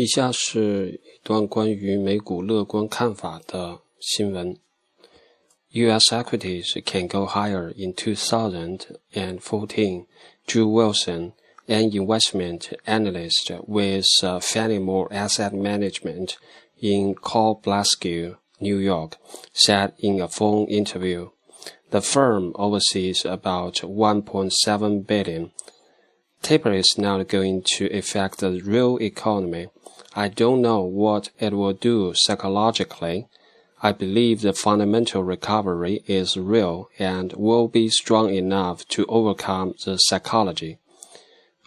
[0.00, 4.58] 以下是一段关于美股乐观看法的新闻。
[5.70, 6.12] U.S.
[6.12, 10.06] equities can go higher in 2014.
[10.46, 11.32] Drew Wilson,
[11.66, 16.38] an investment analyst with uh, Fannie Mae Asset Management
[16.80, 19.16] in Cobleskill, New York,
[19.52, 21.30] said in a phone interview.
[21.90, 25.52] The firm oversees about 1.7 billion.
[26.42, 29.68] Taper is not going to affect the real economy
[30.12, 33.26] I don't know what it will do psychologically.
[33.78, 39.98] I believe the fundamental recovery is real and will be strong enough to overcome the
[39.98, 40.78] psychology.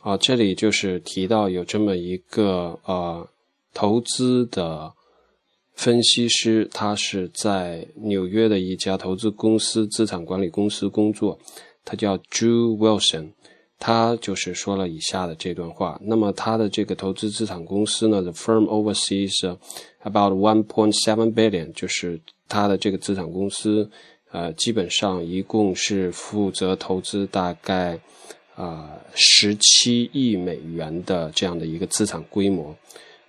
[0.02, 3.28] 啊，这里就是提到有这么一个呃
[3.74, 4.94] 投资的
[5.76, 11.38] 分析师，他是在纽约的一家投资公司资产管理公司工作，
[11.86, 13.34] 他叫 Drew Wilson。
[13.79, 16.01] 他就是说了以下的这段话。
[16.03, 19.33] 那么他的这个投资资产公司呢，the firm oversees
[20.03, 23.91] about one point seven billion，就是他的这个资产公司，
[24.31, 27.99] 呃，基本上一共是负责投资大概
[28.55, 32.75] 啊十七亿美元的这样的一个资产规模。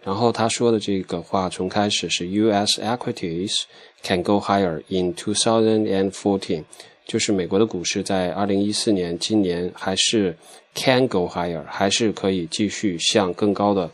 [0.04, 2.80] 然后他说的这个话从开始是 U.S.
[2.80, 3.64] equities
[4.04, 6.64] can go higher in two thousand and fourteen。
[7.06, 10.36] 就是美国的股市在二零一四年，今年还是
[10.74, 13.90] can go higher，还是可以继续向更高的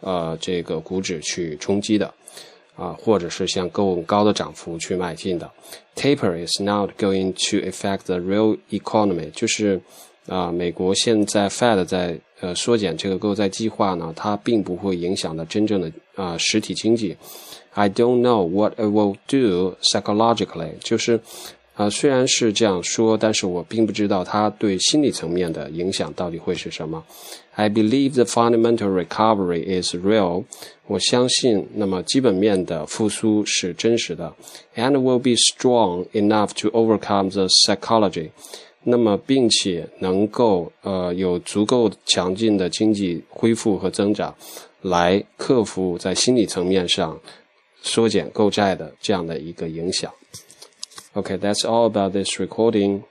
[0.00, 2.12] 呃这个股指去冲击的
[2.76, 5.50] 啊，或者是向更高的涨幅去迈进的。
[5.96, 9.80] Taper is not going to affect the real economy，就是
[10.26, 17.16] 啊，美国现在 Fed 在呃缩减这个购债计划呢，它并不会影响到真正的啊实体经济。
[17.72, 21.18] I don't know what it will do psychologically，就是。
[21.80, 27.02] 啊，虽然是这样说，但是我并不知道它对心理层面的影响到底会是什么。
[27.54, 30.44] I believe the fundamental recovery is real。
[30.86, 34.30] 我相信，那么基本面的复苏是真实的
[34.76, 38.28] ，and will be strong enough to overcome the psychology。
[38.84, 44.34] 那么，并且能够呃有足够强劲的经济恢复和增长，
[44.82, 47.18] 来克服在心理层面上
[47.80, 50.12] 缩减购债的这样的一个影响。
[51.16, 53.04] Okay, that's all about this recording.